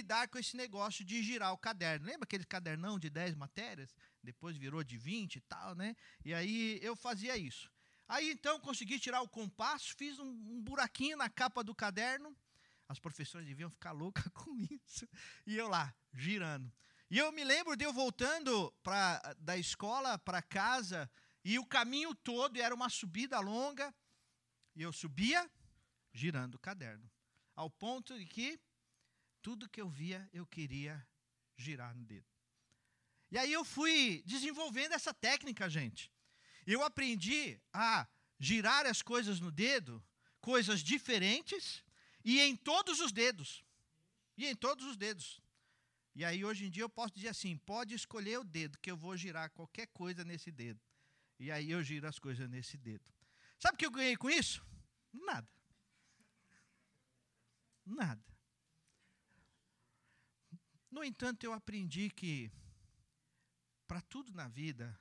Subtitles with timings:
[0.00, 2.06] lidar com esse negócio de girar o caderno.
[2.06, 3.94] Lembra aquele cadernão de 10 matérias?
[4.22, 5.94] Depois virou de 20 e tal, né?
[6.24, 7.70] E aí eu fazia isso.
[8.08, 12.34] Aí então consegui tirar o compasso, fiz um, um buraquinho na capa do caderno.
[12.88, 15.06] As professoras deviam ficar loucas com isso.
[15.46, 16.72] E eu lá, girando.
[17.10, 21.10] E eu me lembro de eu voltando pra, da escola para casa,
[21.44, 23.94] e o caminho todo era uma subida longa,
[24.74, 25.48] e eu subia
[26.12, 27.10] girando o caderno.
[27.54, 28.60] Ao ponto de que
[29.42, 31.06] tudo que eu via eu queria
[31.56, 32.26] girar no dedo.
[33.30, 36.10] E aí eu fui desenvolvendo essa técnica, gente.
[36.66, 38.08] Eu aprendi a
[38.38, 40.02] girar as coisas no dedo,
[40.40, 41.84] coisas diferentes,
[42.24, 43.64] e em todos os dedos.
[44.36, 45.40] E em todos os dedos.
[46.14, 48.96] E aí, hoje em dia, eu posso dizer assim: pode escolher o dedo, que eu
[48.96, 50.80] vou girar qualquer coisa nesse dedo.
[51.38, 53.08] E aí eu giro as coisas nesse dedo.
[53.58, 54.64] Sabe o que eu ganhei com isso?
[55.12, 55.48] Nada.
[57.86, 58.29] Nada.
[60.90, 62.50] No entanto, eu aprendi que
[63.86, 64.98] para tudo na vida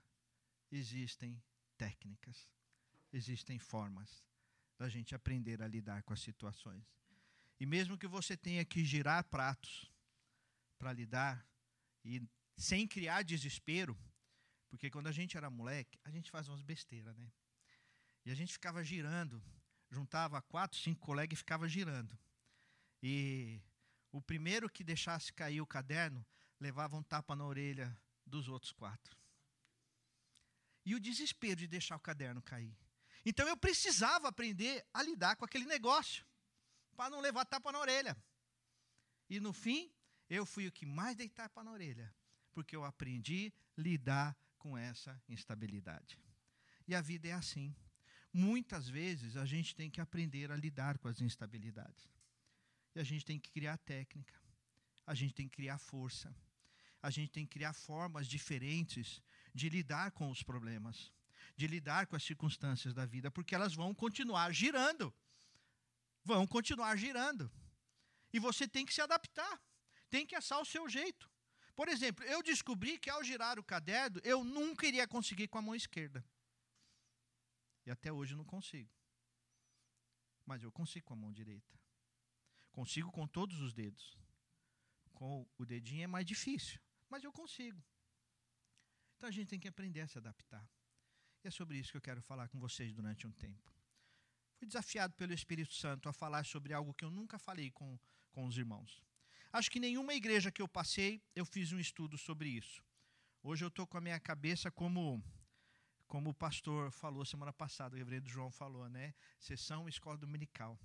[0.72, 1.42] existem
[1.78, 2.48] técnicas,
[3.12, 4.24] existem formas
[4.78, 6.84] da gente aprender a lidar com as situações.
[7.60, 9.92] E mesmo que você tenha que girar pratos,
[10.80, 11.46] para lidar
[12.04, 13.98] e sem criar desespero,
[14.70, 17.32] porque quando a gente era moleque, a gente fazia umas besteiras, né?
[18.26, 19.44] E a gente ficava girando,
[19.92, 22.18] juntava quatro, cinco colegas e ficava girando.
[23.04, 23.62] E
[24.12, 26.26] o primeiro que deixasse cair o caderno
[26.60, 29.18] levava um tapa na orelha dos outros quatro.
[30.86, 32.76] E o desespero de deixar o caderno cair.
[33.26, 36.26] Então eu precisava aprender a lidar com aquele negócio,
[36.96, 38.18] para não levar tapa na orelha.
[39.30, 39.92] E no fim,
[40.30, 42.14] eu fui o que mais dei tapa na orelha,
[42.52, 46.20] porque eu aprendi a lidar com essa instabilidade.
[46.88, 47.76] E a vida é assim.
[48.34, 52.10] Muitas vezes a gente tem que aprender a lidar com as instabilidades.
[53.00, 54.34] A gente tem que criar técnica.
[55.06, 56.36] A gente tem que criar força.
[57.02, 59.22] A gente tem que criar formas diferentes
[59.54, 61.12] de lidar com os problemas,
[61.56, 65.14] de lidar com as circunstâncias da vida, porque elas vão continuar girando.
[66.24, 67.50] Vão continuar girando.
[68.34, 69.60] E você tem que se adaptar
[70.10, 71.30] tem que assar o seu jeito.
[71.76, 75.62] Por exemplo, eu descobri que ao girar o caderno, eu nunca iria conseguir com a
[75.62, 76.26] mão esquerda.
[77.86, 78.92] E até hoje não consigo.
[80.46, 81.79] Mas eu consigo com a mão direita.
[82.72, 84.18] Consigo com todos os dedos.
[85.14, 87.84] Com o dedinho é mais difícil, mas eu consigo.
[89.16, 90.66] Então a gente tem que aprender a se adaptar.
[91.44, 93.74] E é sobre isso que eu quero falar com vocês durante um tempo.
[94.58, 97.98] Fui desafiado pelo Espírito Santo a falar sobre algo que eu nunca falei com,
[98.32, 99.04] com os irmãos.
[99.52, 102.84] Acho que nenhuma igreja que eu passei, eu fiz um estudo sobre isso.
[103.42, 105.24] Hoje eu estou com a minha cabeça como
[106.08, 109.14] como o pastor falou semana passada, o reverendo João falou, né?
[109.40, 110.78] Sessão escola dominical.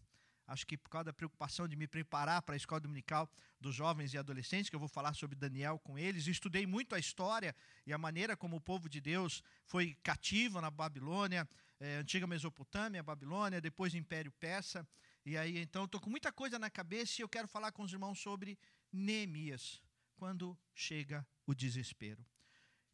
[0.47, 4.13] Acho que por causa da preocupação de me preparar para a escola dominical dos jovens
[4.13, 7.57] e adolescentes, que eu vou falar sobre Daniel com eles, estudei muito a história
[7.87, 11.49] e a maneira como o povo de Deus foi cativo na Babilônia,
[11.81, 14.87] é, antiga Mesopotâmia, Babilônia, depois Império Persa.
[15.25, 17.93] E aí, então, estou com muita coisa na cabeça e eu quero falar com os
[17.93, 18.59] irmãos sobre
[18.93, 19.83] Neemias,
[20.17, 22.25] quando chega o desespero.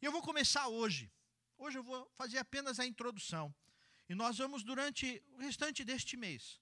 [0.01, 1.11] E eu vou começar hoje.
[1.57, 3.53] Hoje eu vou fazer apenas a introdução.
[4.07, 6.59] E nós vamos, durante o restante deste mês,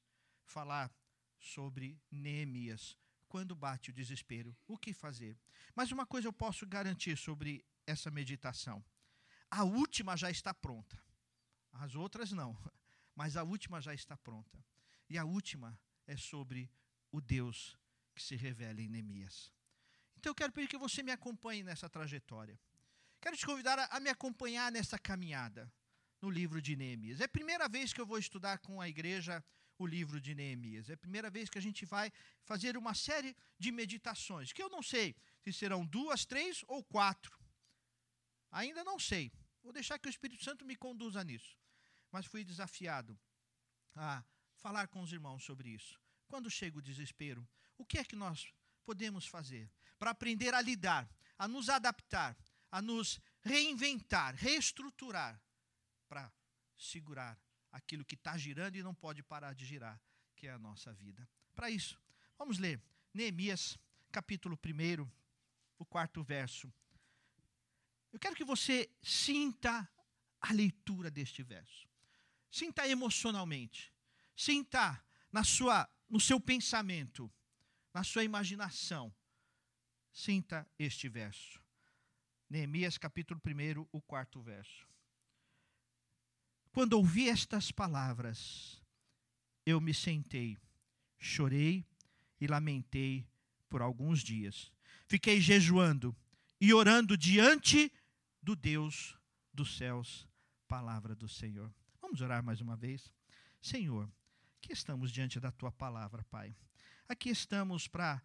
[0.49, 0.91] falar
[1.39, 5.37] sobre Neemias, quando bate o desespero, o que fazer.
[5.75, 8.83] Mas uma coisa eu posso garantir sobre essa meditação:
[9.49, 11.01] a última já está pronta.
[11.71, 12.57] As outras não,
[13.15, 14.63] mas a última já está pronta.
[15.09, 16.69] E a última é sobre
[17.11, 17.77] o Deus
[18.13, 19.51] que se revela em Neemias.
[20.17, 22.59] Então eu quero pedir que você me acompanhe nessa trajetória.
[23.21, 25.71] Quero te convidar a, me acompanhar nessa caminhada
[26.21, 27.21] no livro de Neemias.
[27.21, 29.43] É a primeira vez que eu vou estudar com a igreja
[29.79, 30.89] o livro de Neemias.
[30.89, 32.11] É a primeira vez que a gente vai
[32.43, 37.37] fazer uma série de meditações, que eu não sei se serão duas, três ou quatro.
[38.51, 39.31] Ainda não sei.
[39.63, 41.57] Vou deixar que o Espírito Santo me conduza nisso.
[42.11, 43.17] Mas fui desafiado
[43.95, 44.23] a
[44.55, 45.99] falar com os irmãos sobre isso.
[46.27, 47.47] Quando chega o desespero,
[47.77, 48.53] o que é que nós
[48.83, 52.37] podemos fazer para aprender a lidar, a nos adaptar,
[52.71, 55.41] a nos reinventar, reestruturar
[56.07, 56.31] para
[56.77, 57.39] segurar
[57.71, 60.01] aquilo que está girando e não pode parar de girar,
[60.35, 61.27] que é a nossa vida.
[61.55, 61.99] Para isso,
[62.37, 62.81] vamos ler
[63.13, 63.77] Neemias,
[64.11, 65.09] capítulo 1,
[65.77, 66.71] o quarto verso.
[68.11, 69.87] Eu quero que você sinta
[70.41, 71.87] a leitura deste verso.
[72.49, 73.93] Sinta emocionalmente.
[74.35, 77.31] Sinta na sua, no seu pensamento,
[77.93, 79.13] na sua imaginação.
[80.11, 81.61] Sinta este verso.
[82.49, 84.88] Neemias capítulo 1, o quarto verso.
[86.79, 88.81] Quando ouvi estas palavras,
[89.65, 90.57] eu me sentei,
[91.19, 91.85] chorei
[92.39, 93.27] e lamentei
[93.67, 94.71] por alguns dias.
[95.05, 96.15] Fiquei jejuando
[96.57, 97.91] e orando diante
[98.41, 99.13] do Deus
[99.53, 100.25] dos céus.
[100.69, 101.69] Palavra do Senhor.
[102.01, 103.11] Vamos orar mais uma vez?
[103.61, 104.09] Senhor,
[104.55, 106.55] aqui estamos diante da tua palavra, Pai.
[107.09, 108.23] Aqui estamos para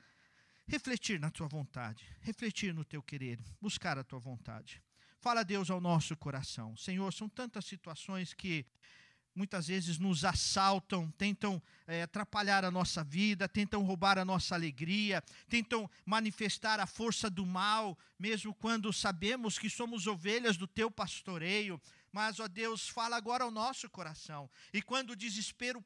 [0.68, 4.80] refletir na tua vontade, refletir no teu querer, buscar a tua vontade.
[5.24, 6.76] Fala, Deus, ao nosso coração.
[6.76, 8.66] Senhor, são tantas situações que
[9.34, 15.24] muitas vezes nos assaltam, tentam é, atrapalhar a nossa vida, tentam roubar a nossa alegria,
[15.48, 21.80] tentam manifestar a força do mal, mesmo quando sabemos que somos ovelhas do teu pastoreio.
[22.12, 24.50] Mas, ó Deus, fala agora ao nosso coração.
[24.74, 25.82] E quando o desespero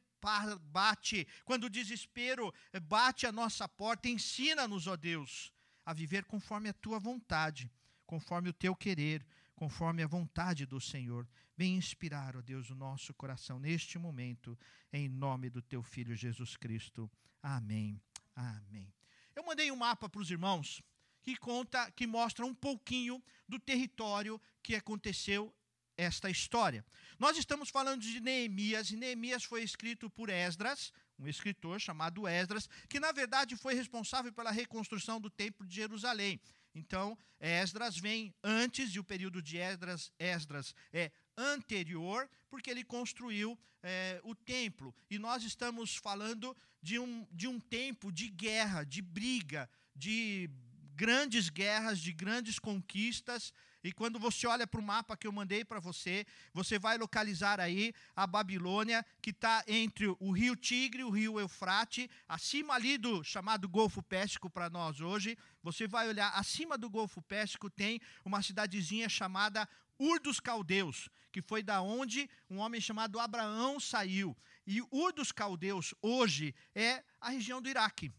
[0.72, 5.52] bate, quando o desespero eh, bate a nossa porta, ensina-nos, ó Deus,
[5.86, 7.70] a viver conforme a tua vontade,
[8.08, 9.24] conforme o teu querer,
[9.54, 11.28] conforme a vontade do Senhor.
[11.54, 14.58] Vem inspirar, ó Deus, o nosso coração neste momento,
[14.90, 17.10] em nome do teu Filho Jesus Cristo.
[17.42, 18.00] Amém.
[18.34, 18.90] Amém.
[19.36, 20.82] Eu mandei um mapa para os irmãos
[21.22, 25.54] que conta, que mostra um pouquinho do território que aconteceu
[25.98, 26.82] esta história.
[27.18, 32.70] Nós estamos falando de Neemias, e Neemias foi escrito por Esdras, um escritor chamado Esdras,
[32.88, 36.40] que na verdade foi responsável pela reconstrução do Templo de Jerusalém.
[36.78, 43.58] Então, Esdras vem antes, e o período de Esdras, Esdras é anterior, porque ele construiu
[43.82, 44.94] é, o templo.
[45.10, 50.48] E nós estamos falando de um, de um tempo de guerra, de briga, de
[50.94, 53.52] grandes guerras, de grandes conquistas.
[53.82, 57.60] E quando você olha para o mapa que eu mandei para você, você vai localizar
[57.60, 62.98] aí a Babilônia, que está entre o rio Tigre e o rio Eufrate, acima ali
[62.98, 65.38] do chamado Golfo Pérsico para nós hoje.
[65.62, 71.42] Você vai olhar acima do Golfo Pérsico tem uma cidadezinha chamada Ur dos Caldeus, que
[71.42, 74.36] foi da onde um homem chamado Abraão saiu.
[74.66, 78.12] E Ur dos Caldeus hoje é a região do Iraque.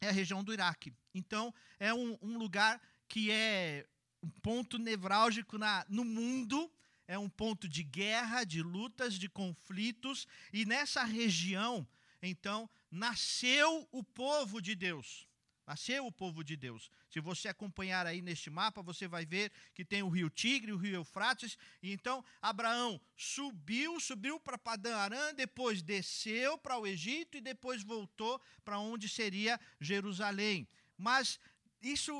[0.00, 0.92] É a região do Iraque.
[1.12, 3.86] Então, é um, um lugar que é
[4.22, 6.70] um ponto nevrálgico na, no mundo,
[7.06, 11.86] é um ponto de guerra, de lutas, de conflitos, e nessa região,
[12.22, 15.26] então, nasceu o povo de Deus.
[15.66, 16.90] Nasceu o povo de Deus.
[17.10, 20.78] Se você acompanhar aí neste mapa, você vai ver que tem o rio Tigre, o
[20.78, 21.58] rio Eufrates.
[21.82, 27.82] E então Abraão subiu, subiu para Padã Arã, depois desceu para o Egito e depois
[27.82, 30.66] voltou para onde seria Jerusalém.
[30.96, 31.38] Mas
[31.80, 32.12] isso,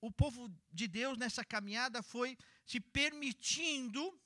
[0.00, 4.18] o povo de Deus nessa caminhada foi se permitindo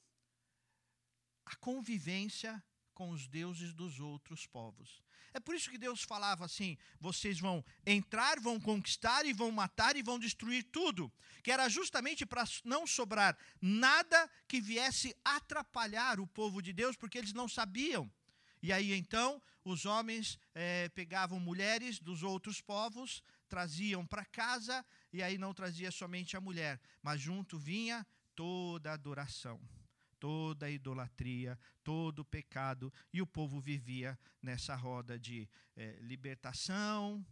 [1.44, 2.62] a convivência
[2.94, 5.02] com os deuses dos outros povos.
[5.32, 9.96] É por isso que Deus falava assim: vocês vão entrar, vão conquistar e vão matar
[9.96, 11.12] e vão destruir tudo.
[11.42, 17.18] Que era justamente para não sobrar nada que viesse atrapalhar o povo de Deus, porque
[17.18, 18.10] eles não sabiam.
[18.60, 25.22] E aí então os homens é, pegavam mulheres dos outros povos, traziam para casa, e
[25.22, 29.60] aí não trazia somente a mulher, mas junto vinha toda a adoração
[30.18, 37.24] toda a idolatria, todo o pecado, e o povo vivia nessa roda de é, libertação,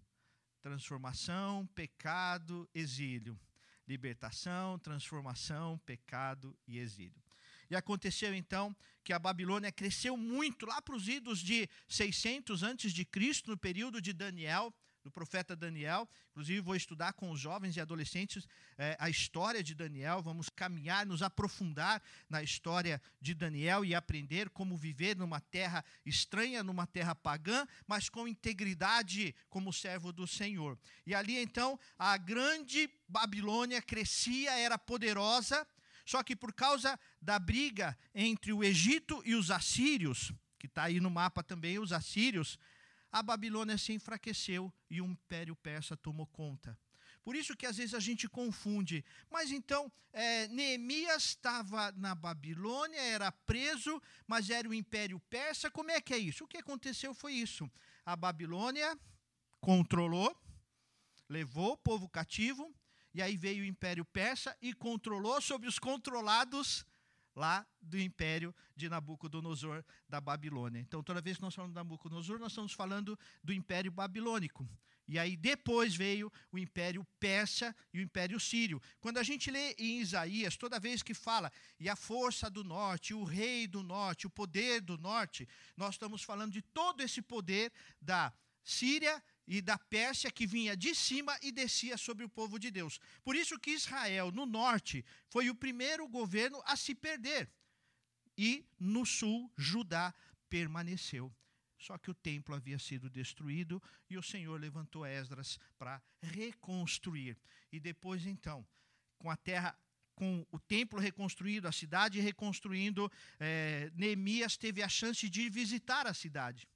[0.61, 3.39] transformação, pecado, exílio.
[3.87, 7.23] Libertação, transformação, pecado e exílio.
[7.71, 8.75] E aconteceu então
[9.05, 13.57] que a Babilônia cresceu muito lá para os idos de 600 antes de Cristo, no
[13.57, 14.75] período de Daniel
[15.07, 16.09] do profeta Daniel.
[16.33, 18.47] Inclusive, vou estudar com os jovens e adolescentes
[18.77, 20.21] é, a história de Daniel.
[20.21, 26.65] Vamos caminhar, nos aprofundar na história de Daniel e aprender como viver numa terra estranha,
[26.65, 30.77] numa terra pagã, mas com integridade como servo do Senhor.
[31.07, 35.65] E ali, então, a grande Babilônia crescia, era poderosa,
[36.05, 40.99] só que por causa da briga entre o Egito e os assírios, que está aí
[40.99, 42.59] no mapa também, os assírios,
[43.13, 46.79] a Babilônia se enfraqueceu e o Império Persa tomou conta.
[47.27, 49.05] Por isso que às vezes a gente confunde.
[49.29, 55.69] Mas então, é, Neemias estava na Babilônia, era preso, mas era o Império Persa.
[55.69, 56.45] Como é que é isso?
[56.45, 57.69] O que aconteceu foi isso.
[58.05, 58.97] A Babilônia
[59.61, 60.41] controlou,
[61.29, 62.73] levou o povo cativo,
[63.13, 66.87] e aí veio o Império Persa e controlou sobre os controlados
[67.37, 70.81] lá do império de Nabucodonosor da Babilônia.
[70.81, 74.67] Então, toda vez que nós falamos de Nabucodonosor, nós estamos falando do império babilônico.
[75.09, 78.83] E aí depois veio o império persa e o império sírio.
[79.01, 83.15] Quando a gente lê em Isaías, toda vez que fala e a força do norte,
[83.15, 87.73] o rei do norte, o poder do norte, nós estamos falando de todo esse poder
[88.01, 88.33] da
[88.65, 92.99] Síria e da Pérsia que vinha de cima e descia sobre o povo de Deus.
[93.23, 97.49] Por isso que Israel, no norte, foi o primeiro governo a se perder.
[98.37, 100.15] E no sul, Judá
[100.49, 101.33] permaneceu.
[101.79, 107.39] Só que o templo havia sido destruído e o Senhor levantou Esdras para reconstruir.
[107.71, 108.67] E depois, então,
[109.19, 109.79] com a terra,
[110.15, 116.15] com o templo reconstruído, a cidade reconstruindo, é, Neemias teve a chance de visitar a
[116.15, 116.67] cidade.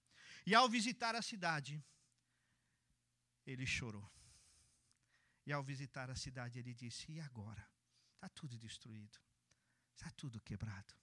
[0.47, 1.83] E ao visitar a cidade,
[3.53, 4.09] ele chorou.
[5.47, 7.67] E ao visitar a cidade, ele disse: E agora?
[8.15, 9.19] Está tudo destruído,
[9.97, 10.95] está tudo quebrado.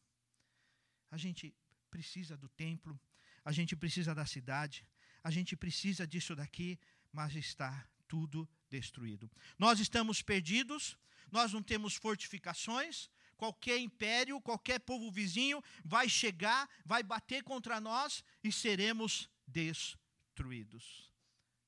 [1.10, 1.56] A gente
[1.90, 3.00] precisa do templo,
[3.44, 4.88] a gente precisa da cidade,
[5.24, 6.80] a gente precisa disso daqui,
[7.12, 9.32] mas está tudo destruído.
[9.58, 10.96] Nós estamos perdidos,
[11.32, 18.24] nós não temos fortificações, qualquer império, qualquer povo vizinho vai chegar, vai bater contra nós
[18.44, 21.07] e seremos destruídos.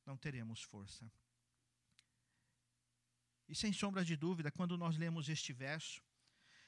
[0.09, 1.05] Não teremos força.
[3.47, 6.03] E sem sombra de dúvida, quando nós lemos este verso,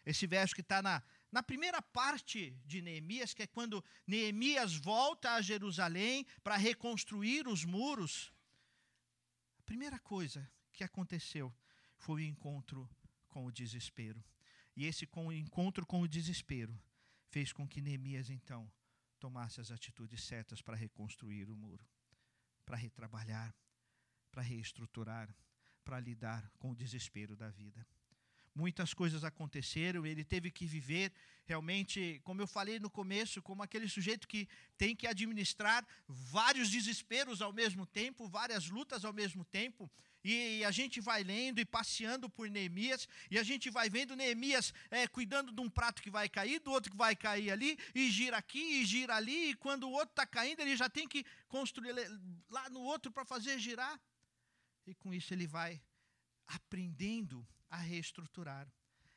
[0.06, 5.32] esse verso que está na, na primeira parte de Neemias, que é quando Neemias volta
[5.34, 8.32] a Jerusalém para reconstruir os muros,
[9.58, 11.52] a primeira coisa que aconteceu
[11.98, 12.88] foi o encontro
[13.28, 14.24] com o desespero.
[14.76, 16.80] E esse encontro com o desespero
[17.28, 18.72] fez com que Neemias então
[19.20, 21.84] tomasse as atitudes certas para reconstruir o muro,
[22.72, 23.54] para retrabalhar,
[24.32, 25.28] para reestruturar,
[25.84, 27.86] para lidar com o desespero da vida
[28.54, 31.12] muitas coisas aconteceram, ele teve que viver
[31.46, 34.48] realmente, como eu falei no começo, como aquele sujeito que
[34.78, 39.90] tem que administrar vários desesperos ao mesmo tempo, várias lutas ao mesmo tempo.
[40.24, 44.74] E a gente vai lendo e passeando por Neemias, e a gente vai vendo Neemias
[44.90, 48.10] é, cuidando de um prato que vai cair, do outro que vai cair ali, e
[48.12, 51.25] gira aqui, e gira ali, e quando o outro está caindo, ele já tem que
[51.48, 51.94] construir
[52.50, 54.00] lá no outro para fazer girar.
[54.86, 55.82] E com isso ele vai
[56.48, 58.72] aprendendo a reestruturar,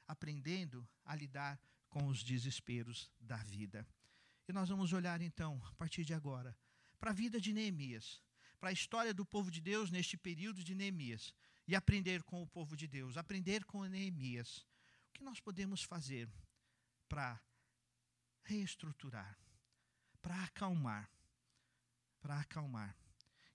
[0.06, 3.86] aprendendo a lidar com os desesperos da vida.
[4.48, 6.56] E nós vamos olhar então, a partir de agora,
[6.98, 8.22] para a vida de Neemias,
[8.60, 11.34] para a história do povo de Deus neste período de Neemias,
[11.66, 14.66] e aprender com o povo de Deus, aprender com Neemias.
[15.08, 16.28] O que nós podemos fazer
[17.08, 17.40] para
[18.42, 19.38] reestruturar,
[20.20, 21.10] para acalmar,
[22.20, 22.96] para acalmar.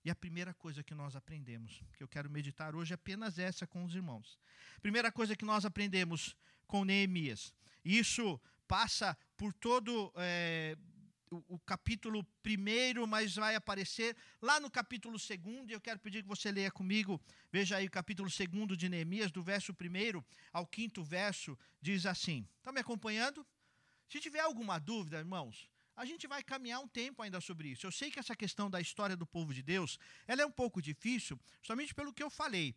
[0.04, 3.66] E a primeira coisa que nós aprendemos, que eu quero meditar hoje, é apenas essa
[3.66, 4.38] com os irmãos.
[4.80, 6.34] Primeira coisa que nós aprendemos
[6.66, 7.52] com Neemias.
[7.84, 10.76] Isso passa por todo é,
[11.30, 15.70] o, o, capítulo primeiro, mas vai aparecer lá no capítulo segundo.
[15.70, 17.20] E eu quero pedir que você leia comigo.
[17.52, 22.46] Veja aí o capítulo segundo de Neemias, do verso primeiro ao quinto verso, diz assim.
[22.58, 23.46] Está me acompanhando?
[24.08, 27.86] Se tiver alguma dúvida, irmãos, a gente vai caminhar um tempo ainda sobre isso.
[27.86, 30.82] Eu sei que essa questão da história do povo de Deus, ela é um pouco
[30.82, 32.74] difícil, somente pelo que eu falei.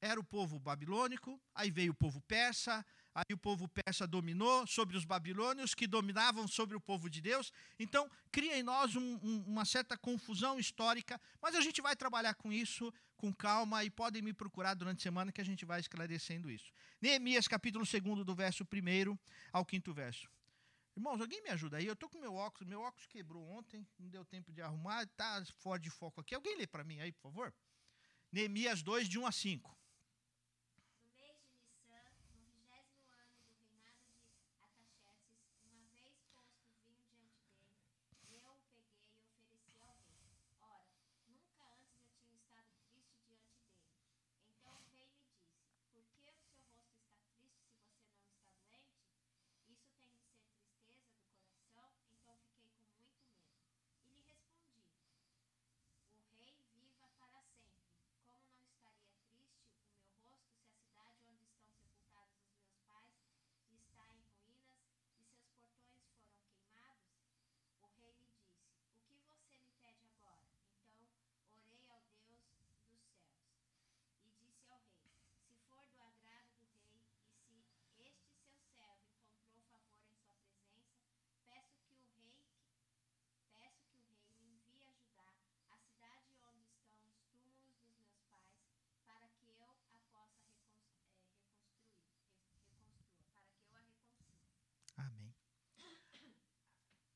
[0.00, 2.84] Era o povo babilônico, aí veio o povo persa,
[3.16, 7.50] aí o povo persa dominou sobre os babilônios, que dominavam sobre o povo de Deus.
[7.78, 12.34] Então, cria em nós um, um, uma certa confusão histórica, mas a gente vai trabalhar
[12.34, 15.80] com isso com calma e podem me procurar durante a semana que a gente vai
[15.80, 16.70] esclarecendo isso.
[17.00, 19.18] Neemias, capítulo 2, do verso 1
[19.50, 20.28] ao 5 verso.
[20.94, 21.86] Irmãos, alguém me ajuda aí?
[21.86, 25.42] Eu estou com meu óculos, meu óculos quebrou ontem, não deu tempo de arrumar, está
[25.58, 26.34] fora de foco aqui.
[26.34, 27.54] Alguém lê para mim aí, por favor?
[28.30, 29.85] Neemias 2, de 1 a 5.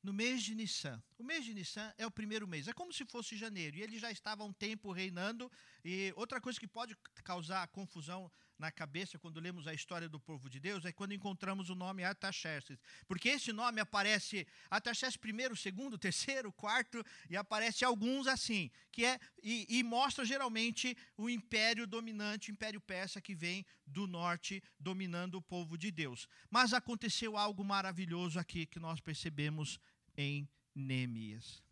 [0.03, 1.01] No mês de Nissan.
[1.17, 3.99] O mês de Nissan é o primeiro mês, é como se fosse janeiro, e ele
[3.99, 5.51] já estava há um tempo reinando.
[5.85, 10.47] E outra coisa que pode causar confusão na cabeça quando lemos a história do povo
[10.47, 15.97] de Deus é quando encontramos o nome Artaxerxes, porque esse nome aparece Artaxerxes primeiro, segundo,
[16.07, 22.51] terceiro, quarto e aparece alguns assim, que é e, e mostra geralmente o império dominante,
[22.51, 26.27] o império persa que vem do norte dominando o povo de Deus.
[26.49, 29.79] Mas aconteceu algo maravilhoso aqui que nós percebemos
[30.15, 31.63] em Neemias.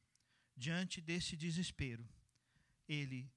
[0.57, 2.05] diante desse desespero,
[2.87, 3.31] ele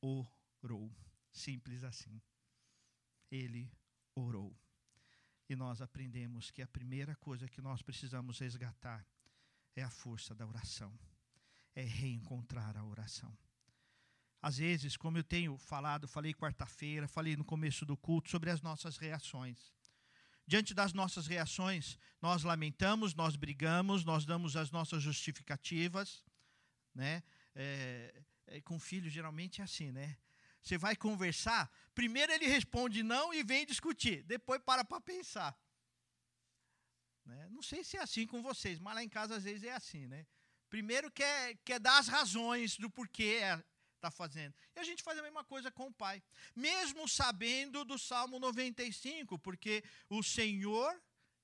[0.00, 0.90] orou.
[1.30, 2.20] Simples assim.
[3.30, 3.70] Ele
[4.14, 4.56] orou.
[5.48, 9.06] E nós aprendemos que a primeira coisa que nós precisamos resgatar
[9.74, 10.98] é a força da oração,
[11.74, 13.36] é reencontrar a oração.
[14.40, 18.62] Às vezes, como eu tenho falado, falei quarta-feira, falei no começo do culto sobre as
[18.62, 19.72] nossas reações.
[20.46, 26.24] Diante das nossas reações, nós lamentamos, nós brigamos, nós damos as nossas justificativas,
[26.94, 27.22] né?
[27.54, 30.16] É, é, com filho geralmente é assim, né?
[30.66, 35.56] Você vai conversar, primeiro ele responde não e vem discutir, depois para para pensar.
[37.24, 37.48] Né?
[37.50, 40.08] Não sei se é assim com vocês, mas lá em casa às vezes é assim,
[40.08, 40.26] né?
[40.68, 43.42] Primeiro quer, quer dar as razões do porquê
[43.94, 44.56] está fazendo.
[44.74, 46.20] E a gente faz a mesma coisa com o pai.
[46.56, 51.00] Mesmo sabendo do Salmo 95, porque o Senhor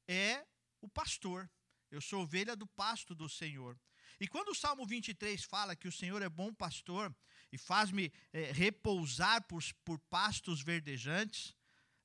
[0.09, 0.45] é
[0.81, 1.49] o pastor.
[1.93, 3.79] Eu sou ovelha do pasto do Senhor.
[4.19, 7.15] E quando o Salmo 23 fala que o Senhor é bom pastor
[7.53, 11.55] e faz-me é, repousar por, por pastos verdejantes,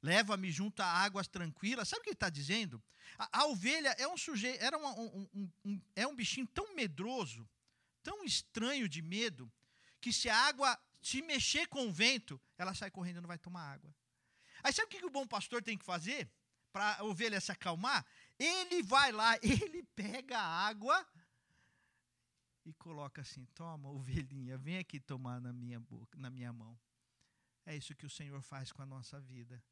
[0.04, 2.84] leva-me junto a águas tranquilas, sabe o que ele está dizendo?
[3.18, 7.48] A, a, ovelha é um sujeito, era um, um, um, é um bichinho tão medroso,
[8.04, 9.52] tão estranho de medo,
[10.02, 13.38] que se a água se mexer com o vento, ela sai correndo e não vai
[13.38, 13.94] tomar água.
[14.62, 16.30] Aí sabe o que o bom pastor tem que fazer
[16.74, 18.06] para a ovelha se acalmar?
[18.38, 21.08] Ele vai lá, ele pega a água
[22.68, 26.78] e coloca assim: toma, ovelhinha, vem aqui tomar na minha boca, na minha mão.
[27.66, 29.64] É isso que o Senhor faz com a nossa vida.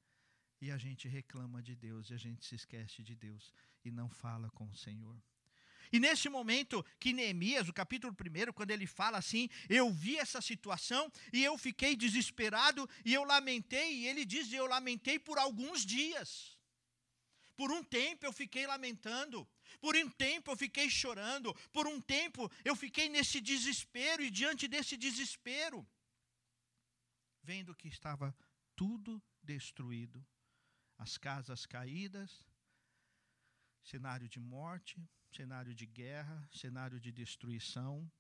[0.62, 4.10] E a gente reclama de Deus, e a gente se esquece de Deus e não
[4.10, 5.22] fala com o Senhor.
[5.92, 10.42] E nesse momento que Neemias, o capítulo 1, quando ele fala assim, eu vi essa
[10.42, 15.86] situação e eu fiquei desesperado e eu lamentei, e ele diz: eu lamentei por alguns
[15.86, 16.58] dias.
[17.58, 19.48] Por um tempo eu fiquei lamentando,
[19.80, 24.68] por um tempo eu fiquei chorando, por um tempo eu fiquei nesse desespero e diante
[24.68, 25.88] desse desespero,
[27.44, 28.36] vendo que estava
[28.76, 30.26] tudo destruído,
[30.98, 32.46] as casas caídas,
[33.84, 34.98] cenário de morte,
[35.32, 38.12] cenário de guerra, cenário de destruição.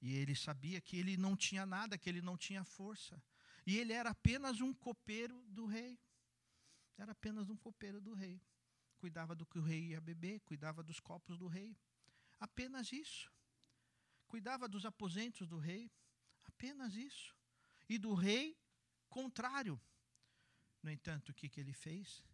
[0.00, 3.22] E ele sabia que ele não tinha nada, que ele não tinha força.
[3.66, 5.98] E ele era apenas um copeiro do rei.
[6.98, 8.40] Era apenas um copeiro do rei.
[9.02, 11.76] Cuidava do que o rei ia beber, cuidava dos copos do rei.
[12.38, 13.30] Apenas isso.
[14.28, 15.90] Cuidava dos aposentos do rei.
[16.44, 17.34] Apenas isso.
[17.88, 18.56] E do rei,
[19.08, 19.80] contrário.
[20.82, 22.24] No entanto, o que, que ele fez?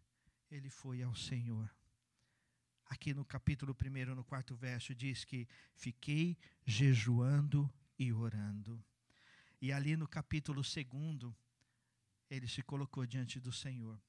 [0.49, 1.67] Ele foi ao Senhor
[2.89, 8.83] aqui no capítulo 1, no quarto verso, diz que fiquei jejuando e orando.
[9.61, 11.33] E ali no capítulo 2,
[12.29, 14.01] ele se colocou diante do Senhor.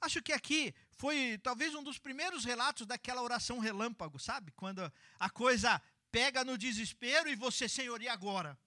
[0.00, 4.52] Acho que aqui foi talvez um dos primeiros relatos daquela oração relâmpago, sabe?
[4.52, 5.80] Quando a coisa
[6.10, 8.58] pega no desespero e você, Senhor, e agora?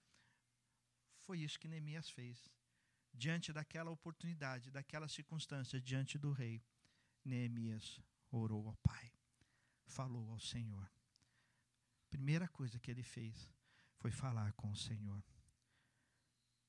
[1.20, 2.50] Foi isso que Neemias fez.
[3.14, 6.62] Diante daquela oportunidade, daquela circunstância, diante do rei,
[7.24, 9.12] Neemias orou ao Pai
[9.92, 10.90] falou ao Senhor.
[12.08, 13.50] Primeira coisa que ele fez
[13.98, 15.22] foi falar com o Senhor.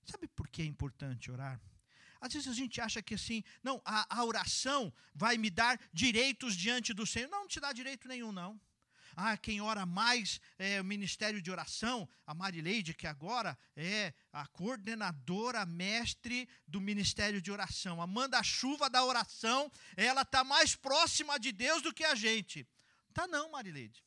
[0.06, 1.60] Sabe por que é importante orar?
[2.24, 6.56] Às vezes a gente acha que assim, não, a, a oração vai me dar direitos
[6.56, 7.30] diante do Senhor.
[7.30, 8.58] Não, não te dá direito nenhum, não.
[9.14, 14.48] Ah, quem ora mais é o ministério de oração, a Marileide, que agora é a
[14.48, 21.52] coordenadora mestre do ministério de oração, a manda-chuva da oração, ela está mais próxima de
[21.52, 22.66] Deus do que a gente.
[23.14, 24.02] Tá não, Marileide.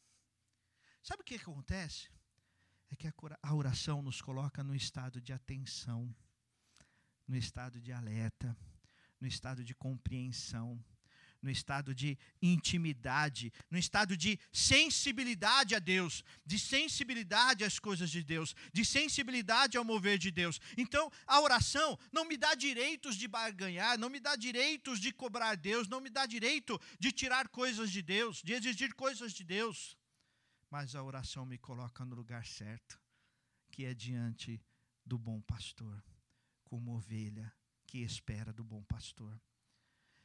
[1.03, 2.09] Sabe o que acontece?
[2.91, 3.07] É que
[3.43, 6.17] a oração nos coloca no estado de atenção,
[7.27, 8.57] no estado de alerta,
[9.21, 10.83] no estado de compreensão
[11.47, 18.23] no estado de intimidade, no estado de sensibilidade a Deus, de sensibilidade às coisas de
[18.23, 20.61] Deus, de sensibilidade ao mover de Deus.
[20.77, 25.55] Então, a oração não me dá direitos de barganhar, não me dá direitos de cobrar
[25.55, 29.97] Deus, não me dá direito de tirar coisas de Deus, de exigir coisas de Deus.
[30.69, 33.01] Mas a oração me coloca no lugar certo,
[33.71, 34.61] que é diante
[35.05, 36.03] do bom pastor,
[36.67, 37.53] como ovelha
[37.87, 39.41] que espera do bom pastor.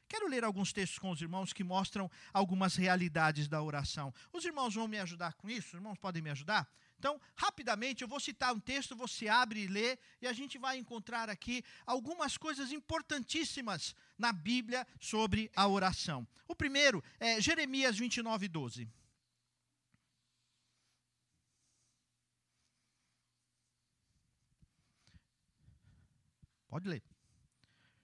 [0.10, 4.14] Quero ler alguns textos com os irmãos que mostram algumas realidades da oração.
[4.34, 5.70] Os irmãos vão me ajudar com isso?
[5.70, 6.70] Os irmãos podem me ajudar?
[7.00, 10.78] Então, rapidamente, eu vou citar um texto, você abre e lê, e a gente vai
[10.78, 16.28] encontrar aqui algumas coisas importantíssimas na Bíblia sobre a oração.
[16.48, 18.88] O primeiro é Jeremias 29, 12.
[26.72, 27.04] Pode ler.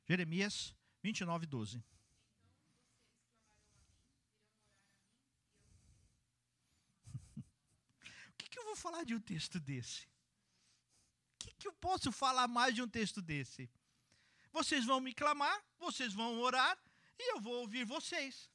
[0.05, 1.81] Jeremias 29, 12.
[8.75, 10.03] falar de um texto desse?
[10.03, 10.07] O
[11.39, 13.69] que, que eu posso falar mais de um texto desse?
[14.51, 16.77] Vocês vão me clamar, vocês vão orar
[17.17, 18.51] e eu vou ouvir vocês.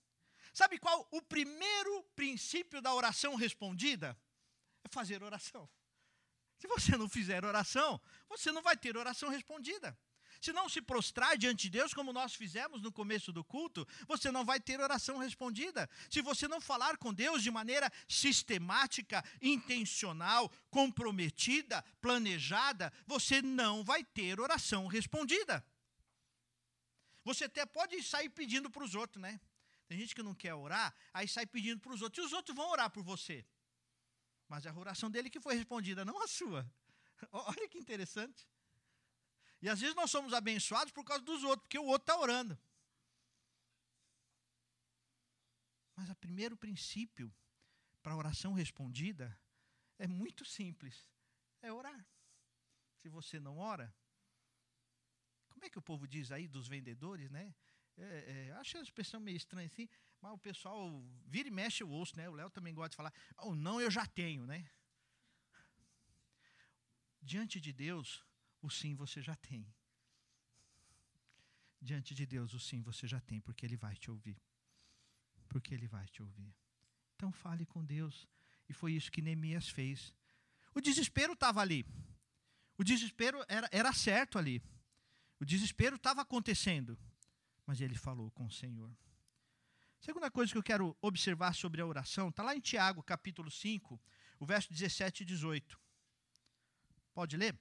[0.53, 4.15] Sabe qual o primeiro princípio da oração respondida?
[4.85, 5.67] É fazer oração.
[6.63, 9.99] Se você não fizer oração, você não vai ter oração respondida.
[10.41, 14.31] Se não se prostrar diante de Deus, como nós fizemos no começo do culto, você
[14.31, 15.91] não vai ter oração respondida.
[16.09, 24.05] Se você não falar com Deus de maneira sistemática, intencional, comprometida, planejada, você não vai
[24.05, 25.67] ter oração respondida.
[27.25, 29.41] Você até pode sair pedindo para os outros, né?
[29.89, 32.57] Tem gente que não quer orar, aí sai pedindo para os outros, e os outros
[32.57, 33.45] vão orar por você.
[34.53, 36.71] Mas é a oração dele que foi respondida, não a sua.
[37.33, 38.47] Olha que interessante.
[39.63, 42.59] E às vezes nós somos abençoados por causa dos outros, porque o outro está orando.
[45.97, 47.35] Mas o primeiro princípio
[48.03, 49.27] para a oração respondida
[49.99, 51.09] é muito simples:
[51.63, 52.07] é orar.
[52.97, 53.91] Se você não ora,
[55.49, 57.55] como é que o povo diz aí dos vendedores, né?
[57.97, 59.89] É, é, acho a expressão meio estranha assim,
[60.23, 62.29] mas o pessoal vira e mexe o osso, né?
[62.29, 64.71] O Léo também gosta de falar, oh, não, eu já tenho, né?
[67.21, 68.25] Diante de Deus,
[68.61, 69.67] o sim você já tem.
[71.81, 74.41] Diante de Deus, o sim você já tem, porque Ele vai te ouvir.
[75.49, 76.55] Porque Ele vai te ouvir.
[77.17, 78.29] Então fale com Deus.
[78.69, 80.15] E foi isso que Neemias fez.
[80.75, 81.85] O desespero estava ali.
[82.79, 84.63] O desespero era, era certo ali.
[85.39, 86.97] O desespero estava acontecendo
[87.67, 88.95] mas ele falou com o Senhor.
[90.03, 94.03] Segunda coisa que eu quero observar sobre a oração, está lá em Tiago, capítulo 5,
[94.41, 95.81] o verso 17 e 18.
[97.15, 97.57] Pode ler?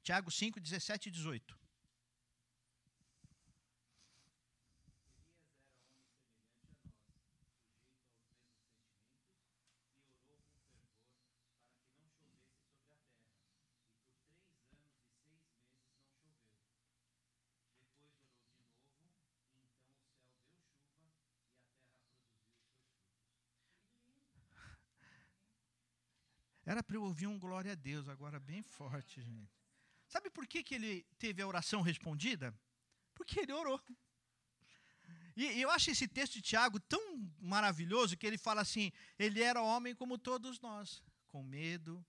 [0.00, 1.58] Tiago 5, 17 e 18.
[26.68, 29.50] Era para eu ouvir um glória a Deus, agora bem forte, gente.
[30.06, 32.54] Sabe por que, que ele teve a oração respondida?
[33.14, 33.80] Porque ele orou.
[35.34, 37.00] E, eu acho esse texto de Tiago tão
[37.38, 42.04] maravilhoso que ele fala assim: ele era homem como todos nós, com medo,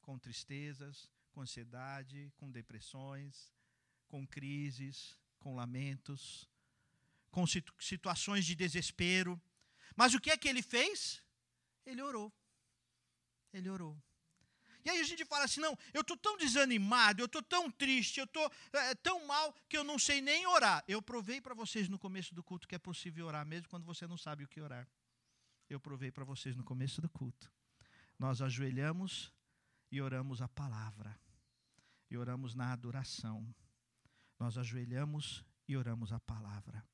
[0.00, 3.52] com tristezas, com ansiedade, com depressões,
[4.08, 6.50] com crises, com lamentos,
[7.30, 9.40] com situ situações de desespero.
[9.94, 11.22] Mas o que é que ele fez?
[11.84, 12.35] Ele orou.
[13.52, 13.96] Ele orou.
[14.86, 18.20] E aí a gente fala assim: não, eu estou tão desanimado, eu estou tão triste,
[18.20, 20.84] eu estou é, tão mal que eu não sei nem orar.
[20.86, 24.06] Eu provei para vocês no começo do culto que é possível orar, mesmo quando você
[24.06, 24.88] não sabe o que orar.
[25.68, 27.50] Eu provei para vocês no começo do culto.
[28.16, 29.32] Nós ajoelhamos
[29.90, 31.18] e oramos a palavra,
[32.08, 33.52] e oramos na adoração.
[34.38, 36.86] Nós ajoelhamos e oramos a palavra.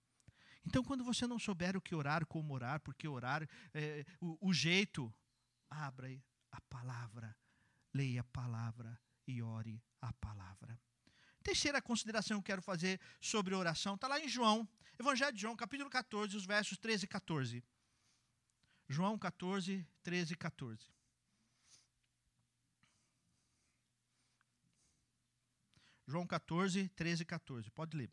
[0.65, 4.55] Então, quando você não souber o que orar, como orar, porque orar, é, o, o
[4.55, 5.13] jeito,
[5.69, 6.09] abra
[6.53, 7.37] a palavra,
[7.93, 10.79] leia a palavra e ore a palavra.
[11.43, 15.57] Terceira consideração que eu quero fazer sobre oração está lá em João, Evangelho de João,
[15.57, 17.65] capítulo 14, os versos 13 e 14.
[18.89, 20.87] João 14, 13 e 14.
[26.07, 27.71] João 14, 13 e 14.
[27.71, 28.11] Pode ler.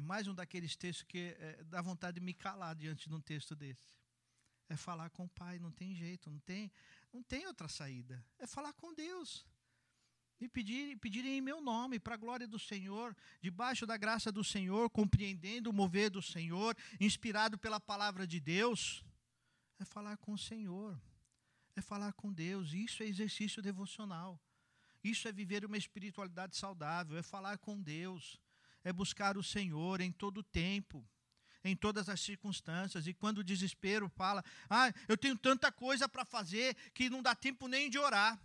[0.00, 3.20] É mais um daqueles textos que é, dá vontade de me calar diante de um
[3.20, 3.94] texto desse.
[4.66, 6.72] É falar com o Pai, não tem jeito, não tem,
[7.12, 8.24] não tem outra saída.
[8.38, 9.46] É falar com Deus.
[10.40, 14.42] E pedir, pedir em meu nome, para a glória do Senhor, debaixo da graça do
[14.42, 19.04] Senhor, compreendendo o mover do Senhor, inspirado pela palavra de Deus.
[19.78, 20.98] É falar com o Senhor.
[21.76, 22.72] É falar com Deus.
[22.72, 24.40] Isso é exercício devocional.
[25.04, 27.18] Isso é viver uma espiritualidade saudável.
[27.18, 28.40] É falar com Deus
[28.84, 31.06] é buscar o Senhor em todo o tempo,
[31.62, 33.06] em todas as circunstâncias.
[33.06, 37.34] E quando o desespero fala, ah, eu tenho tanta coisa para fazer que não dá
[37.34, 38.40] tempo nem de orar.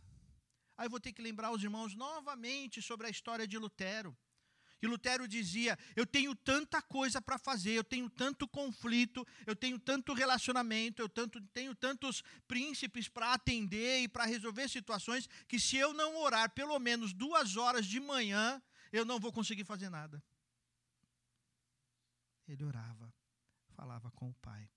[0.78, 4.16] Aí vou ter que lembrar os irmãos novamente sobre a história de Lutero.
[4.82, 9.80] E Lutero dizia: Eu tenho tanta coisa para fazer, eu tenho tanto conflito, eu tenho
[9.80, 15.78] tanto relacionamento, eu tanto, tenho tantos príncipes para atender e para resolver situações, que se
[15.78, 18.62] eu não orar pelo menos duas horas de manhã,
[18.96, 20.24] eu não vou conseguir fazer nada.
[22.48, 23.14] Ele orava,
[23.70, 24.70] falava com o Pai.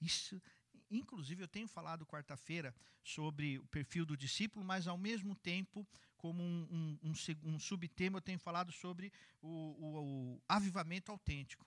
[0.00, 0.42] Isso,
[0.90, 6.42] inclusive, eu tenho falado quarta-feira sobre o perfil do discípulo, mas ao mesmo tempo, como
[6.42, 11.66] um, um, um, um subtema, eu tenho falado sobre o, o, o avivamento autêntico.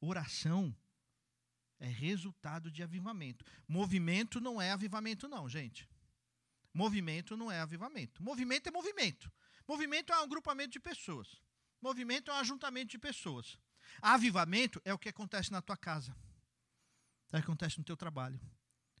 [0.00, 0.74] Oração
[1.78, 3.44] é resultado de avivamento.
[3.68, 5.88] Movimento não é avivamento, não, gente.
[6.72, 8.22] Movimento não é avivamento.
[8.22, 9.30] Movimento é movimento.
[9.68, 11.40] Movimento é um agrupamento de pessoas.
[11.80, 13.58] Movimento é um ajuntamento de pessoas.
[14.00, 16.14] Avivamento é o que acontece na tua casa.
[17.32, 18.40] É o que acontece no teu trabalho.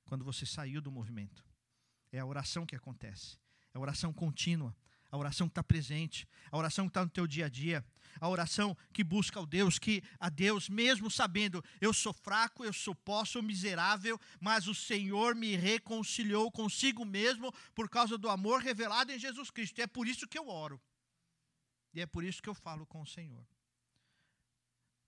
[0.04, 1.44] Quando você saiu do movimento.
[2.12, 3.38] É a oração que acontece.
[3.74, 4.76] É a oração contínua.
[5.16, 6.28] A oração que está presente.
[6.52, 7.82] A oração que está no teu dia a dia.
[8.20, 12.72] A oração que busca o Deus, que a Deus, mesmo sabendo, eu sou fraco, eu
[12.72, 19.10] sou posso, miserável, mas o Senhor me reconciliou consigo mesmo por causa do amor revelado
[19.10, 19.78] em Jesus Cristo.
[19.78, 20.80] E é por isso que eu oro.
[21.94, 23.46] E é por isso que eu falo com o Senhor.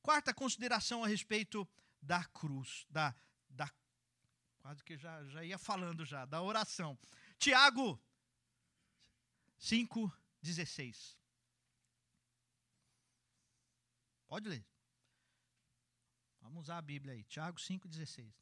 [0.02, 1.68] Quarta consideração a respeito
[2.00, 3.14] da cruz, da,
[3.50, 3.70] da
[4.58, 6.98] quase que já, já ia falando já, da oração.
[7.38, 8.00] Tiago
[9.60, 11.16] 5,16.
[14.26, 14.64] Pode ler.
[16.40, 17.24] Vamos usar a Bíblia aí.
[17.24, 18.32] Tiago 5,16.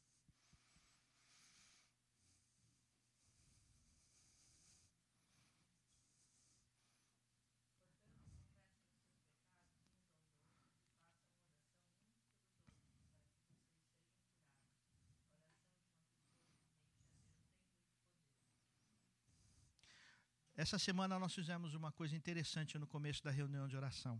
[20.57, 24.19] Essa semana nós fizemos uma coisa interessante no começo da reunião de oração.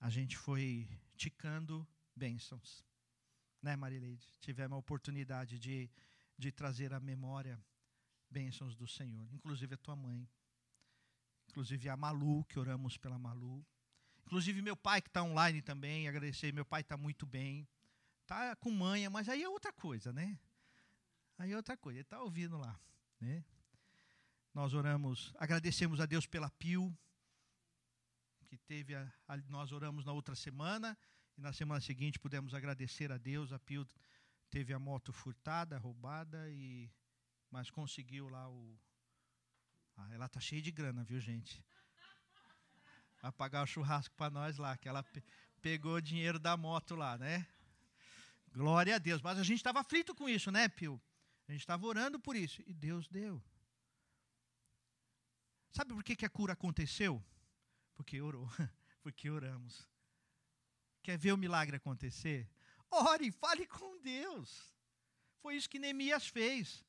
[0.00, 2.82] A gente foi ticando bênçãos.
[3.60, 4.26] Né, Marileide?
[4.40, 5.90] Tivemos a oportunidade de,
[6.38, 7.62] de trazer à memória
[8.30, 9.28] bênçãos do Senhor.
[9.34, 10.26] Inclusive a tua mãe.
[11.50, 13.62] Inclusive a Malu, que oramos pela Malu.
[14.24, 16.54] Inclusive meu pai que está online também, agradecer.
[16.54, 17.68] Meu pai está muito bem.
[18.22, 20.40] Está com manha, mas aí é outra coisa, né?
[21.36, 21.98] Aí é outra coisa.
[21.98, 22.80] Ele está ouvindo lá,
[23.20, 23.44] né?
[24.54, 26.96] Nós oramos, agradecemos a Deus pela Pio,
[28.46, 30.96] que teve a, a, nós oramos na outra semana
[31.36, 33.52] e na semana seguinte pudemos agradecer a Deus.
[33.52, 33.86] A Pio
[34.50, 36.90] teve a moto furtada, roubada e
[37.50, 38.78] mas conseguiu lá o
[39.96, 41.64] ah, ela tá cheia de grana, viu, gente?
[43.20, 45.22] Vai pagar o churrasco para nós lá, que ela pe
[45.60, 47.44] pegou o dinheiro da moto lá, né?
[48.52, 49.20] Glória a Deus.
[49.20, 51.02] Mas a gente estava aflito com isso, né, Pio?
[51.48, 53.42] A gente estava orando por isso e Deus deu.
[55.72, 57.22] Sabe por que, que a cura aconteceu?
[57.94, 58.48] Porque orou,
[59.02, 59.86] porque oramos.
[61.02, 62.48] Quer ver o milagre acontecer?
[62.90, 64.74] Ore, fale com Deus.
[65.40, 66.84] Foi isso que Neemias fez.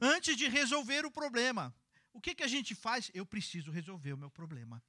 [0.00, 1.74] Antes de resolver o problema,
[2.12, 3.10] o que, que a gente faz?
[3.12, 4.82] Eu preciso resolver o meu problema.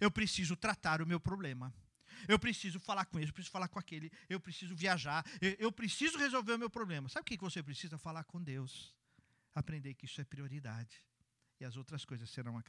[0.00, 1.72] Eu preciso tratar o meu problema.
[2.28, 5.72] Eu preciso falar com ele, eu preciso falar com aquele, eu preciso viajar, eu, eu
[5.72, 7.08] preciso resolver o meu problema.
[7.08, 7.98] Sabe o que, que você precisa?
[7.98, 8.94] Falar com Deus.
[9.54, 11.04] Aprender que isso é prioridade
[11.62, 12.60] e as outras coisas serão,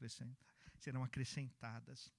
[0.79, 2.13] serão acrescentadas.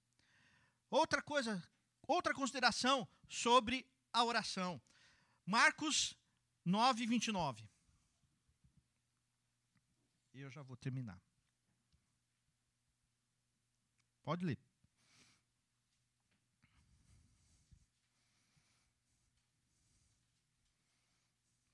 [0.91, 1.63] Outra coisa,
[2.03, 4.83] outra consideração sobre a oração.
[5.47, 6.19] Marcos
[6.65, 7.69] 9, 29.
[10.33, 11.21] E eu já vou terminar.
[14.25, 14.59] Pode ler.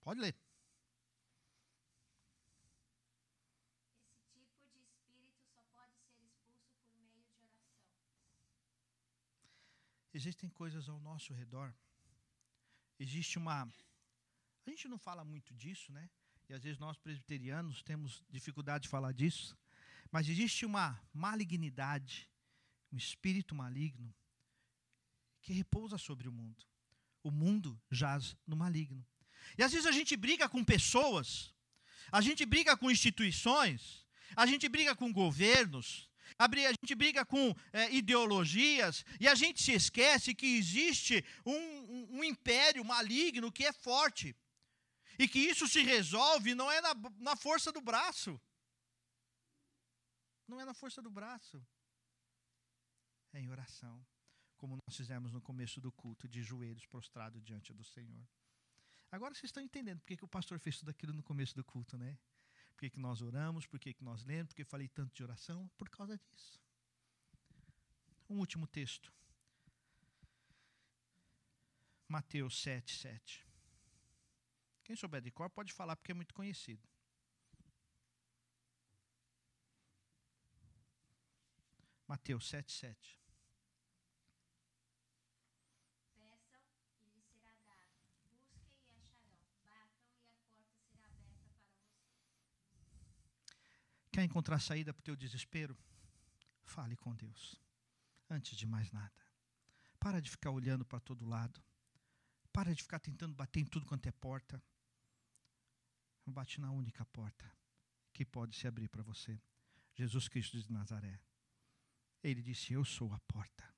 [0.03, 0.40] Pode ler.
[10.13, 11.73] Existem coisas ao nosso redor.
[12.99, 13.63] Existe uma.
[14.67, 16.11] A gente não fala muito disso, né?
[16.49, 19.57] E às vezes nós presbiterianos temos dificuldade de falar disso.
[20.11, 22.29] Mas existe uma malignidade,
[22.93, 24.13] um espírito maligno,
[25.41, 26.67] que repousa sobre o mundo.
[27.23, 29.07] O mundo jaz no maligno.
[29.57, 31.55] E às vezes a gente briga com pessoas,
[32.11, 37.93] a gente briga com instituições, a gente briga com governos, a gente briga com é,
[37.93, 43.73] ideologias e a gente se esquece que existe um, um, um, império maligno que é
[43.73, 44.37] forte.
[45.19, 48.41] E que isso se resolve não é na, na força do braço.
[50.49, 51.63] Não é na força do braço.
[53.33, 54.05] É em oração.
[54.57, 58.27] Como nós fizemos no começo do culto, de joelhos prostrados diante do Senhor.
[59.11, 61.99] Agora vocês estão entendendo porque que o pastor fez tudo aquilo no começo do culto,
[61.99, 62.19] né?
[62.81, 65.69] Por que, nós oramos, por que, que nós lemos, por que falei tanto de oração?
[65.77, 66.59] Por causa disso.
[68.27, 69.13] Um último texto.
[72.09, 73.47] Mateus 7, 7.
[74.83, 76.83] Quem souber de cor pode falar porque é muito conhecido.
[82.09, 83.20] Mateus 7, 7.
[94.13, 95.77] Quer encontrar saída para o teu desespero?
[96.65, 97.61] Fale com Deus.
[98.29, 99.13] Antes de mais nada.
[99.99, 101.63] Para de ficar olhando para todo lado.
[102.53, 104.63] Para de ficar tentando bater em tudo quanto é porta.
[106.27, 107.51] Bate na única porta
[108.13, 109.41] que pode se abrir para você.
[109.95, 111.21] Jesus Cristo de Nazaré.
[112.23, 113.69] Ele disse: Eu sou a porta.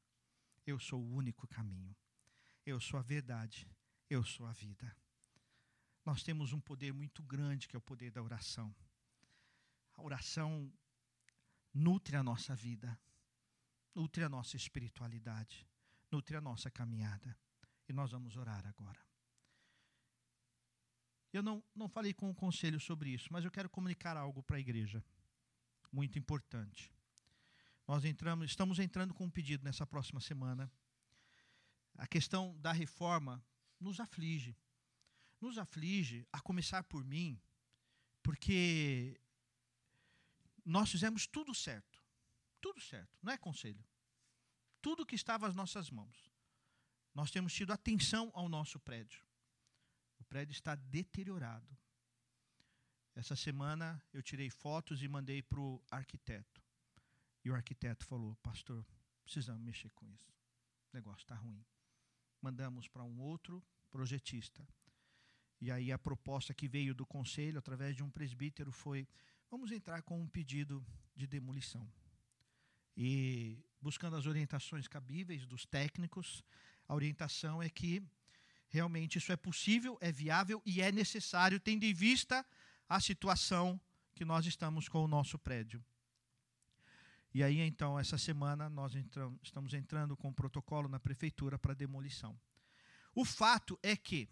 [0.66, 1.94] Eu sou o único caminho.
[2.64, 3.68] Eu sou a verdade.
[4.08, 4.94] Eu sou a vida.
[6.04, 8.74] Nós temos um poder muito grande que é o poder da oração.
[9.96, 10.72] A oração
[11.72, 12.98] nutre a nossa vida,
[13.94, 15.66] nutre a nossa espiritualidade,
[16.10, 17.36] nutre a nossa caminhada.
[17.88, 19.00] E nós vamos orar agora.
[21.32, 24.56] Eu não, não falei com o conselho sobre isso, mas eu quero comunicar algo para
[24.56, 25.02] a igreja,
[25.90, 26.92] muito importante.
[27.88, 30.70] Nós entramos, estamos entrando com um pedido nessa próxima semana.
[31.96, 33.44] A questão da reforma
[33.80, 34.56] nos aflige.
[35.40, 37.40] Nos aflige, a começar por mim,
[38.22, 39.20] porque
[40.64, 42.02] nós fizemos tudo certo.
[42.60, 43.84] Tudo certo, não é conselho.
[44.80, 46.30] Tudo que estava às nossas mãos.
[47.14, 49.24] Nós temos tido atenção ao nosso prédio.
[50.18, 51.76] O prédio está deteriorado.
[53.14, 56.62] Essa semana eu tirei fotos e mandei para o arquiteto.
[57.44, 58.86] E o arquiteto falou: Pastor,
[59.24, 60.32] precisamos mexer com isso.
[60.92, 61.64] O negócio está ruim.
[62.40, 64.66] Mandamos para um outro projetista.
[65.60, 69.06] E aí a proposta que veio do conselho, através de um presbítero, foi:
[69.52, 70.82] vamos entrar com um pedido
[71.14, 71.86] de demolição.
[72.96, 76.42] E buscando as orientações cabíveis dos técnicos,
[76.88, 78.02] a orientação é que
[78.70, 82.46] realmente isso é possível, é viável e é necessário, tendo em vista
[82.88, 83.78] a situação
[84.14, 85.84] que nós estamos com o nosso prédio.
[87.34, 91.74] E aí, então, essa semana, nós entramos, estamos entrando com um protocolo na prefeitura para
[91.74, 92.40] demolição.
[93.14, 94.30] O fato é que,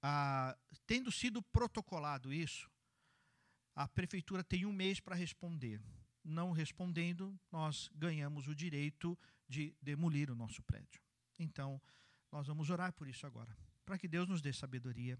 [0.00, 2.71] ah, tendo sido protocolado isso,
[3.74, 5.80] a prefeitura tem um mês para responder.
[6.24, 11.00] Não respondendo, nós ganhamos o direito de demolir o nosso prédio.
[11.38, 11.80] Então,
[12.30, 15.18] nós vamos orar por isso agora, para que Deus nos dê sabedoria,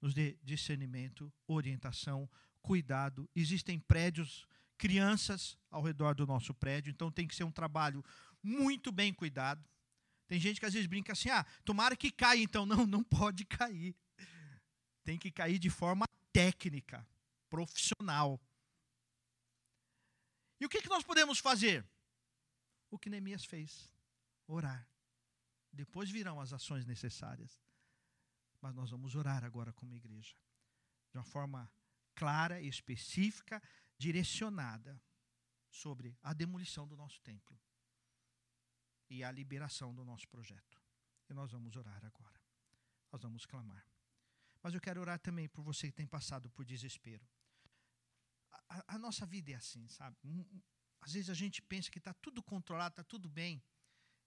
[0.00, 2.30] nos dê discernimento, orientação,
[2.62, 3.28] cuidado.
[3.34, 4.46] Existem prédios,
[4.78, 8.04] crianças ao redor do nosso prédio, então tem que ser um trabalho
[8.42, 9.64] muito bem cuidado.
[10.28, 12.64] Tem gente que às vezes brinca assim: ah, tomara que caia, então.
[12.64, 13.96] Não, não pode cair.
[15.02, 17.04] Tem que cair de forma técnica
[17.50, 18.40] profissional.
[20.60, 21.86] E o que, que nós podemos fazer?
[22.90, 23.92] O que Neemias fez:
[24.46, 24.88] orar.
[25.72, 27.60] Depois virão as ações necessárias.
[28.60, 30.36] Mas nós vamos orar agora como igreja,
[31.10, 31.70] de uma forma
[32.14, 33.62] clara, específica,
[33.96, 35.00] direcionada
[35.70, 37.58] sobre a demolição do nosso templo
[39.08, 40.78] e a liberação do nosso projeto.
[41.28, 42.38] E nós vamos orar agora.
[43.10, 43.86] Nós vamos clamar.
[44.62, 47.26] Mas eu quero orar também por você que tem passado por desespero
[48.70, 50.16] a, a, nossa vida é assim, sabe?
[51.00, 53.62] Às vezes a gente pensa que está tudo controlado, está tudo bem,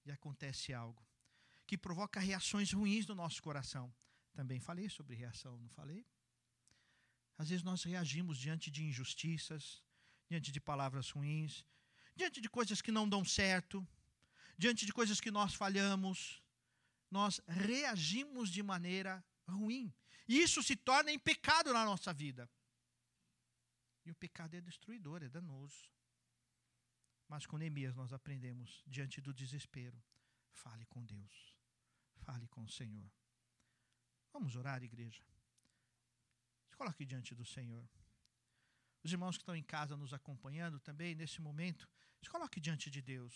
[0.06, 1.04] e acontece algo
[1.66, 3.94] que provoca reações ruins no nosso coração.
[4.34, 6.06] Também falei sobre reação, não falei?
[7.38, 9.82] Às vezes nós reagimos diante de injustiças,
[10.30, 11.64] diante de palavras ruins,
[12.16, 13.88] diante de coisas que não dão certo,
[14.58, 16.44] diante de coisas que nós falhamos.
[17.10, 19.94] Nós reagimos de maneira ruim.
[20.28, 22.50] E isso se torna em pecado na nossa vida.
[24.06, 25.90] E o pecado é destruidor, é danoso.
[27.28, 30.02] Mas com Neemias nós aprendemos, diante do desespero,
[30.52, 31.58] fale com Deus,
[32.18, 33.10] fale com o Senhor.
[34.32, 35.24] Vamos orar, igreja.
[36.70, 37.88] Se coloque diante do Senhor.
[39.04, 41.90] Os irmãos que estão em casa nos acompanhando também, nesse momento,
[42.22, 43.36] se coloque diante de Deus.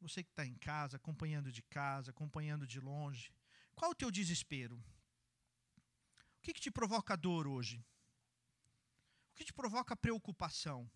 [0.00, 3.32] Você que está em casa, acompanhando de casa, acompanhando de longe,
[3.74, 4.76] qual o teu desespero?
[6.36, 7.84] O que, que te provoca dor hoje?
[9.34, 10.88] O que te provoca preocupação?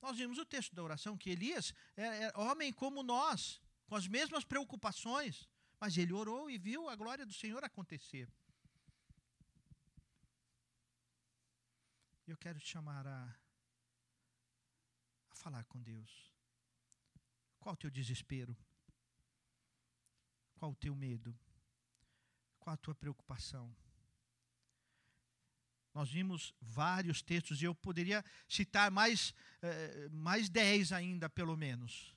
[0.00, 4.08] Nós vimos o texto da oração que Elias é, é homem como nós, com as
[4.08, 5.46] mesmas preocupações,
[5.78, 8.32] mas ele orou e viu a glória do Senhor acontecer.
[12.26, 13.36] Eu quero te chamar a,
[15.28, 16.32] a falar com Deus.
[17.60, 18.56] Qual o teu desespero?
[20.54, 21.38] Qual o teu medo?
[22.58, 23.76] Qual a tua preocupação?
[25.94, 32.14] Nós vimos vários textos e eu poderia citar mais, eh, mais dez ainda, pelo menos.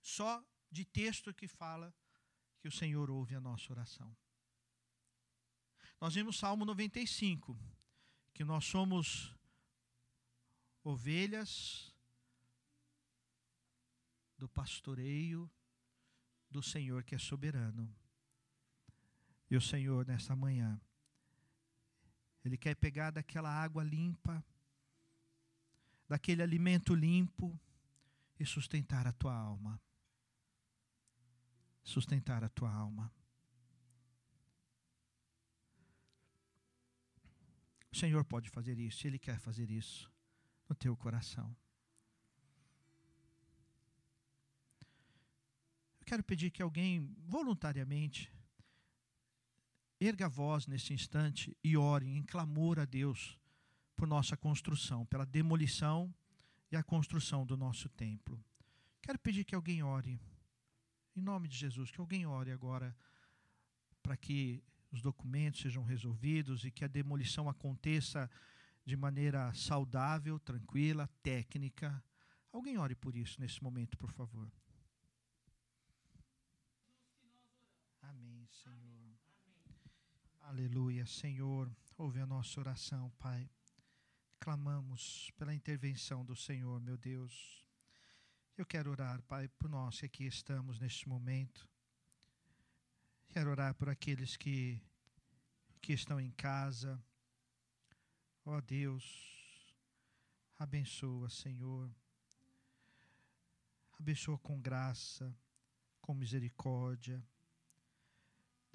[0.00, 1.92] Só de texto que fala
[2.60, 4.16] que o Senhor ouve a nossa oração.
[6.00, 7.58] Nós vimos Salmo 95,
[8.32, 9.34] que nós somos
[10.84, 11.92] ovelhas
[14.36, 15.50] do pastoreio
[16.48, 17.92] do Senhor que é soberano.
[19.50, 20.80] E o Senhor, nessa manhã,
[22.44, 24.44] Ele quer pegar daquela água limpa,
[26.06, 27.58] daquele alimento limpo
[28.38, 29.80] e sustentar a tua alma.
[31.82, 33.12] Sustentar a tua alma.
[37.90, 40.12] O Senhor pode fazer isso, Ele quer fazer isso
[40.68, 41.56] no teu coração.
[46.00, 48.30] Eu quero pedir que alguém voluntariamente
[50.00, 53.38] erga a voz nesse instante e ore em clamor a Deus
[53.96, 56.14] por nossa construção, pela demolição
[56.70, 58.42] e a construção do nosso templo.
[59.02, 60.20] Quero pedir que alguém ore,
[61.16, 62.96] em nome de Jesus, que alguém ore agora
[64.02, 68.30] para que os documentos sejam resolvidos e que a demolição aconteça
[68.84, 72.02] de maneira saudável, tranquila, técnica.
[72.52, 74.50] Alguém ore por isso nesse momento, por favor.
[78.00, 78.97] Amém, Senhor.
[80.48, 81.70] Aleluia, Senhor.
[81.98, 83.50] Ouve a nossa oração, Pai.
[84.40, 87.62] Clamamos pela intervenção do Senhor, meu Deus.
[88.56, 91.68] Eu quero orar, Pai, por nós que aqui estamos neste momento.
[93.28, 94.80] Quero orar por aqueles que,
[95.82, 96.98] que estão em casa.
[98.46, 99.04] Ó oh, Deus,
[100.58, 101.94] abençoa, Senhor.
[104.00, 105.36] Abençoa com graça,
[106.00, 107.22] com misericórdia.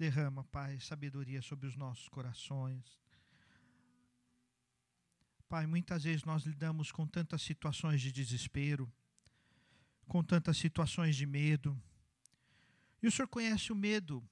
[0.04, 3.00] Derrama, Pai, sabedoria sobre os nossos corações.
[5.48, 8.92] Pai, muitas vezes nós lidamos com tantas situações de desespero,
[10.06, 11.82] com tantas situações de medo.
[13.02, 14.22] E o Senhor conhece o medo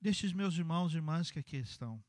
[0.00, 2.02] desses meus irmãos e irmãs que aqui estão.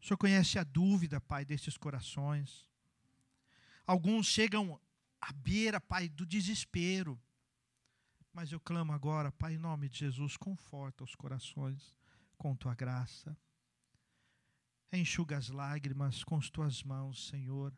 [0.00, 2.66] O Senhor conhece a dúvida, Pai, desses corações.
[3.86, 4.80] Alguns chegam
[5.20, 7.20] à beira, Pai, do desespero.
[8.34, 11.94] Mas eu clamo agora, Pai, em nome de Jesus, conforta os corações
[12.36, 13.38] com tua graça.
[14.92, 17.72] Enxuga as lágrimas com as tuas mãos, Senhor.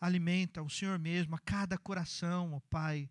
[0.00, 3.10] Alimenta o Senhor mesmo a cada coração, ó Pai,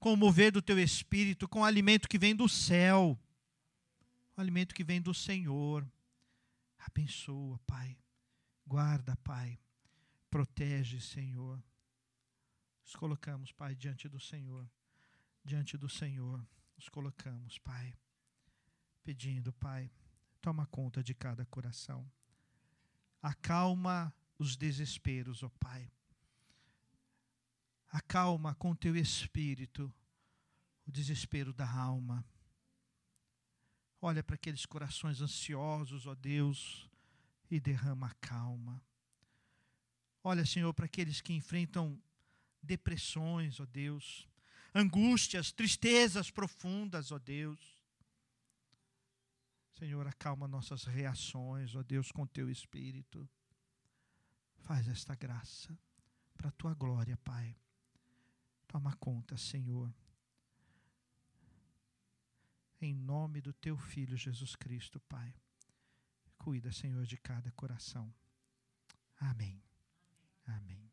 [0.00, 3.16] com o mover do teu espírito, com o alimento que vem do céu,
[4.36, 5.88] o alimento que vem do Senhor.
[6.76, 7.96] Abençoa, Pai.
[8.66, 9.60] Guarda, Pai.
[10.28, 11.62] Protege, Senhor.
[12.82, 14.68] Nos colocamos, Pai, diante do Senhor.
[15.44, 16.46] Diante do Senhor.
[16.76, 17.94] Nos colocamos, Pai.
[19.02, 19.90] Pedindo, Pai,
[20.40, 22.10] toma conta de cada coração.
[23.22, 25.90] Acalma os desesperos, ó oh Pai.
[27.88, 29.92] Acalma com teu espírito
[30.86, 32.24] o desespero da alma.
[34.00, 36.88] Olha para aqueles corações ansiosos, ó Deus,
[37.50, 38.82] e derrama calma.
[40.22, 42.00] Olha, Senhor, para aqueles que enfrentam
[42.62, 44.28] depressões, ó Deus,
[44.74, 47.58] angústias, tristezas profundas, ó Deus.
[49.78, 53.28] Senhor, acalma nossas reações, ó Deus, com teu espírito.
[54.58, 55.76] Faz esta graça
[56.36, 57.56] para a tua glória, Pai.
[58.66, 59.92] Toma conta, Senhor.
[62.80, 65.34] Em nome do teu filho Jesus Cristo, Pai.
[66.38, 68.12] Cuida, Senhor, de cada coração.
[69.18, 69.62] Amém.
[70.46, 70.90] Amém.